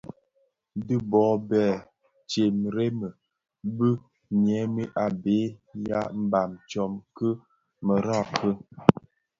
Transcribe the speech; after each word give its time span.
Dhi 0.85 0.95
bo 1.09 1.21
Bè 1.49 1.63
dhemremi 2.29 3.07
bi 3.75 3.89
ňyinim 4.43 4.75
a 5.03 5.05
be 5.21 5.37
ya 5.87 6.01
mbam 6.23 6.51
tsom 6.69 6.93
ki 7.15 7.29
merad 7.87 8.27
ki. 8.39 8.51